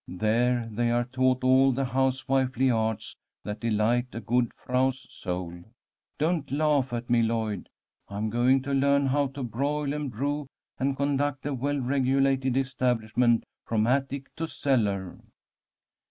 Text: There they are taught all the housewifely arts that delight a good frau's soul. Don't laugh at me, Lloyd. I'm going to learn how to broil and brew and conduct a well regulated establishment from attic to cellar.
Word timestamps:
There 0.07 0.65
they 0.65 0.89
are 0.89 1.03
taught 1.03 1.43
all 1.43 1.71
the 1.71 1.85
housewifely 1.85 2.71
arts 2.71 3.15
that 3.43 3.59
delight 3.59 4.07
a 4.13 4.19
good 4.19 4.51
frau's 4.55 5.05
soul. 5.13 5.53
Don't 6.17 6.51
laugh 6.51 6.91
at 6.91 7.07
me, 7.07 7.21
Lloyd. 7.21 7.69
I'm 8.09 8.31
going 8.31 8.63
to 8.63 8.73
learn 8.73 9.05
how 9.05 9.27
to 9.27 9.43
broil 9.43 9.93
and 9.93 10.09
brew 10.09 10.47
and 10.79 10.97
conduct 10.97 11.45
a 11.45 11.53
well 11.53 11.77
regulated 11.77 12.57
establishment 12.57 13.43
from 13.63 13.85
attic 13.85 14.33
to 14.37 14.47
cellar. 14.47 15.19